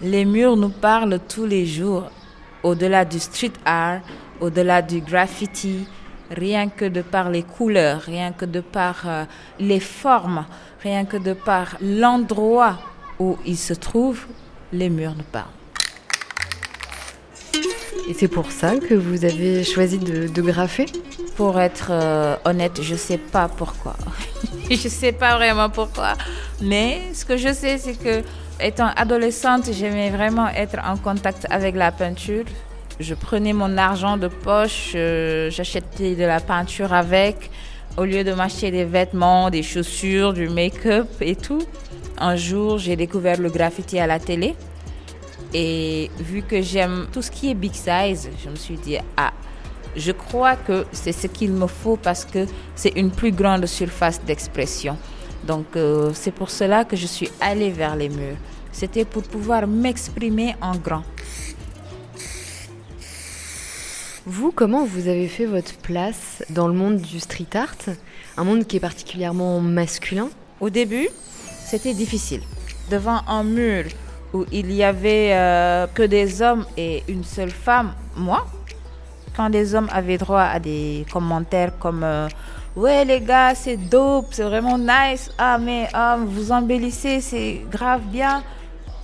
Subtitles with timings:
[0.00, 2.08] Les murs nous parlent tous les jours,
[2.62, 4.00] au-delà du street art,
[4.40, 5.88] au-delà du graffiti,
[6.30, 9.24] rien que de par les couleurs, rien que de par euh,
[9.58, 10.46] les formes,
[10.84, 12.78] rien que de par l'endroit
[13.18, 14.26] où ils se trouvent,
[14.72, 15.46] les murs nous parlent.
[18.08, 20.86] Et c'est pour ça que vous avez choisi de, de graffer?
[21.36, 23.96] Pour être euh, honnête, je sais pas pourquoi.
[24.70, 26.14] je sais pas vraiment pourquoi.
[26.62, 28.22] Mais ce que je sais, c'est que
[28.60, 32.44] étant adolescente, j'aimais vraiment être en contact avec la peinture.
[33.00, 37.50] Je prenais mon argent de poche, euh, j'achetais de la peinture avec,
[37.96, 41.62] au lieu de m'acheter des vêtements, des chaussures, du make-up et tout.
[42.18, 44.56] Un jour, j'ai découvert le graffiti à la télé.
[45.54, 49.32] Et vu que j'aime tout ce qui est big size, je me suis dit, ah,
[49.96, 54.20] je crois que c'est ce qu'il me faut parce que c'est une plus grande surface
[54.24, 54.96] d'expression.
[55.46, 58.36] Donc euh, c'est pour cela que je suis allée vers les murs.
[58.72, 61.02] C'était pour pouvoir m'exprimer en grand.
[64.26, 67.96] Vous, comment vous avez fait votre place dans le monde du street art?
[68.36, 70.28] Un monde qui est particulièrement masculin?
[70.60, 71.08] Au début,
[71.64, 72.42] c'était difficile.
[72.90, 73.84] Devant un mur
[74.34, 78.46] où il y avait euh, que des hommes et une seule femme, moi,
[79.34, 82.28] quand des hommes avaient droit à des commentaires comme euh,
[82.78, 85.32] Ouais, les gars, c'est dope, c'est vraiment nice.
[85.36, 88.44] Ah, mais ah, vous embellissez, c'est grave bien.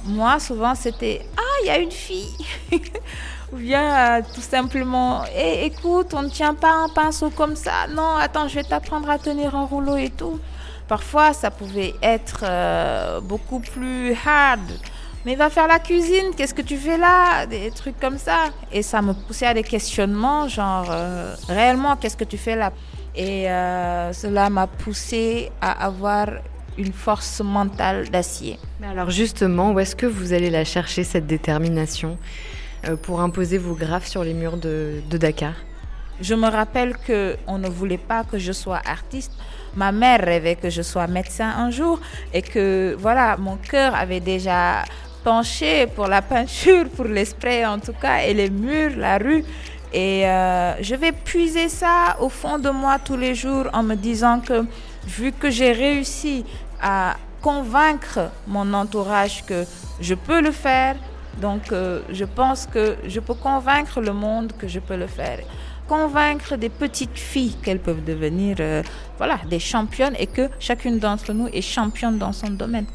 [0.05, 2.37] Moi, souvent, c'était Ah, il y a une fille.
[3.53, 7.89] Ou bien euh, tout simplement Eh, écoute, on ne tient pas un pinceau comme ça.
[7.93, 10.39] Non, attends, je vais t'apprendre à tenir un rouleau et tout.
[10.87, 12.45] Parfois, ça pouvait être
[13.23, 14.61] beaucoup plus hard
[15.25, 17.47] mais va faire la cuisine, qu'est-ce que tu fais là?
[17.47, 18.51] Des trucs comme ça.
[18.71, 22.73] Et ça me poussait à des questionnements, genre, euh, réellement, qu'est-ce que tu fais là?
[23.17, 26.29] Et euh, cela m'a poussé à avoir
[26.77, 28.59] une force mentale d'acier.
[28.83, 32.19] Alors justement, où est-ce que vous allez la chercher, cette détermination,
[32.89, 35.55] euh, pour imposer vos graphes sur les murs de, de Dakar?
[36.21, 39.33] Je me rappelle qu'on ne voulait pas que je sois artiste.
[39.75, 42.01] Ma mère rêvait que je sois médecin un jour
[42.33, 44.85] et que voilà, mon cœur avait déjà
[45.25, 49.45] penché pour la peinture, pour les sprays en tout cas, et les murs, la rue.
[49.95, 53.95] Et euh, je vais puiser ça au fond de moi tous les jours en me
[53.95, 54.65] disant que
[55.07, 56.45] vu que j'ai réussi
[56.83, 59.65] à convaincre mon entourage que
[60.01, 60.97] je peux le faire,
[61.41, 65.39] donc euh, je pense que je peux convaincre le monde que je peux le faire.
[65.87, 68.83] Convaincre des petites filles qu'elles peuvent devenir euh,
[69.17, 72.87] voilà, des championnes et que chacune d'entre nous est championne dans son domaine.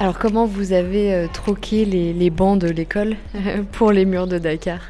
[0.00, 3.16] Alors comment vous avez troqué les, bancs de l'école
[3.72, 4.80] pour les murs de Dakar?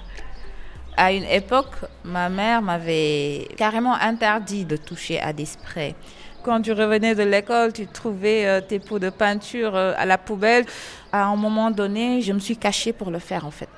[0.99, 1.75] À une époque,
[2.05, 5.95] ma mère m'avait carrément interdit de toucher à des sprays.
[6.43, 10.17] Quand tu revenais de l'école, tu trouvais euh, tes pots de peinture euh, à la
[10.17, 10.65] poubelle.
[11.13, 13.69] À un moment donné, je me suis cachée pour le faire en fait.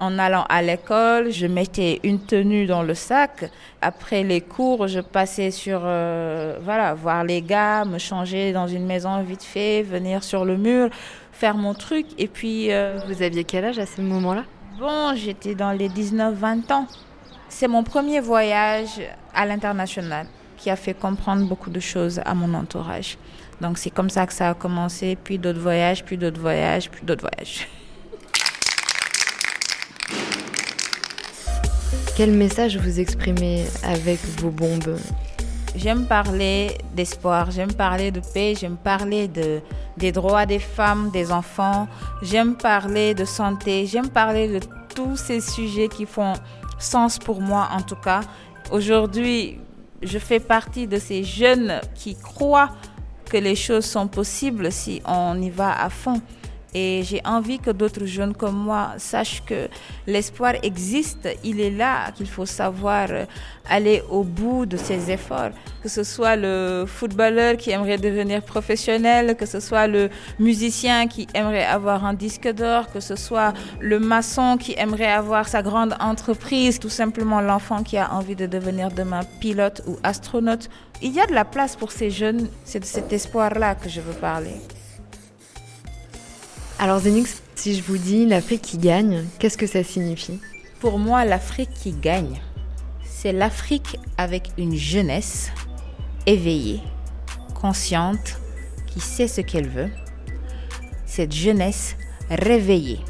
[0.00, 3.50] En allant à l'école, je mettais une tenue dans le sac.
[3.80, 8.84] Après les cours, je passais sur, euh, voilà, voir les gars, me changer dans une
[8.84, 10.90] maison vite fait, venir sur le mur,
[11.32, 12.04] faire mon truc.
[12.18, 12.68] Et puis.
[13.06, 14.42] Vous aviez quel âge à ce moment-là?
[14.78, 16.86] Bon, j'étais dans les 19-20 ans.
[17.48, 19.00] C'est mon premier voyage
[19.34, 20.26] à l'international
[20.58, 23.16] qui a fait comprendre beaucoup de choses à mon entourage.
[23.62, 27.06] Donc c'est comme ça que ça a commencé, puis d'autres voyages, puis d'autres voyages, puis
[27.06, 27.66] d'autres voyages.
[32.14, 34.98] Quel message vous exprimez avec vos bombes?
[35.76, 39.60] J'aime parler d'espoir, j'aime parler de paix, j'aime parler de,
[39.98, 41.86] des droits des femmes, des enfants,
[42.22, 44.60] j'aime parler de santé, j'aime parler de
[44.94, 46.32] tous ces sujets qui font
[46.78, 48.20] sens pour moi en tout cas.
[48.72, 49.60] Aujourd'hui,
[50.02, 52.70] je fais partie de ces jeunes qui croient
[53.30, 56.22] que les choses sont possibles si on y va à fond.
[56.74, 59.68] Et j'ai envie que d'autres jeunes comme moi sachent que
[60.06, 63.08] l'espoir existe, il est là, qu'il faut savoir
[63.68, 65.50] aller au bout de ses efforts.
[65.82, 71.26] Que ce soit le footballeur qui aimerait devenir professionnel, que ce soit le musicien qui
[71.34, 75.96] aimerait avoir un disque d'or, que ce soit le maçon qui aimerait avoir sa grande
[76.00, 80.68] entreprise, tout simplement l'enfant qui a envie de devenir demain pilote ou astronaute.
[81.02, 84.00] Il y a de la place pour ces jeunes, c'est de cet espoir-là que je
[84.00, 84.56] veux parler.
[86.78, 90.38] Alors Zenix, si je vous dis l'Afrique qui gagne, qu'est-ce que ça signifie?
[90.78, 92.38] Pour moi, l'Afrique qui gagne,
[93.02, 95.50] c'est l'Afrique avec une jeunesse
[96.26, 96.82] éveillée,
[97.54, 98.38] consciente,
[98.86, 99.90] qui sait ce qu'elle veut.
[101.06, 101.96] Cette jeunesse
[102.28, 103.00] réveillée,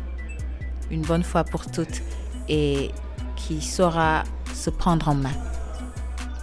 [0.93, 2.03] une bonne fois pour toutes,
[2.49, 2.93] et
[3.35, 4.23] qui saura
[4.55, 5.35] se prendre en main.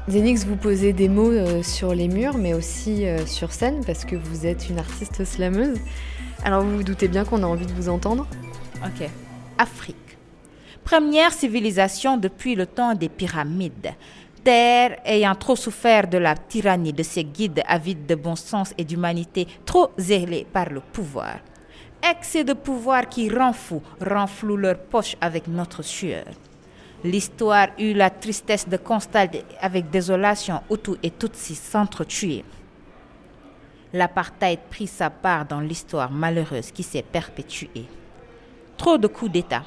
[0.10, 4.04] Zenix, vous posez des mots euh, sur les murs, mais aussi euh, sur scène, parce
[4.04, 5.80] que vous êtes une artiste slameuse.
[6.44, 8.28] Alors vous vous doutez bien qu'on a envie de vous entendre
[8.84, 9.10] Ok.
[9.58, 9.96] Afrique.
[10.84, 13.94] Première civilisation depuis le temps des pyramides.
[14.44, 18.84] Terre ayant trop souffert de la tyrannie de ses guides avides de bon sens et
[18.84, 21.38] d'humanité, trop zélés par le pouvoir.
[22.12, 26.26] Excès de pouvoir qui rend fou, renfloue leur poche avec notre sueur.
[27.04, 32.46] L'histoire eut la tristesse de constater avec désolation Hutu et Tutsi s'entretuer.
[33.92, 37.86] L'apartheid prit sa part dans l'histoire malheureuse qui s'est perpétuée.
[38.78, 39.64] Trop de coups d'État,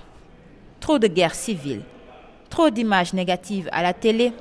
[0.80, 1.82] trop de guerres civiles,
[2.48, 4.32] trop d'images négatives à la télé,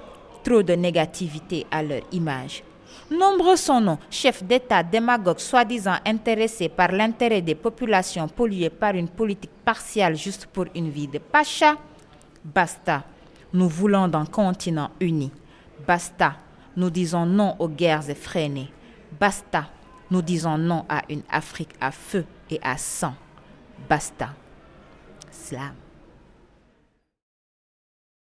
[0.44, 2.64] trop de négativité à leur image.
[3.12, 9.10] Nombreux sont nos chefs d'État démagogues soi-disant intéressés par l'intérêt des populations polluées par une
[9.10, 11.76] politique partiale juste pour une vie de pacha.
[12.46, 13.04] Basta,
[13.54, 15.32] nous voulons d'un continent uni.
[15.88, 16.36] Basta,
[16.78, 18.72] nous disons non aux guerres effrénées.
[19.20, 19.66] Basta,
[20.12, 23.16] nous disons non à une Afrique à feu et à sang.
[23.90, 24.30] Basta.
[25.32, 25.85] Slam.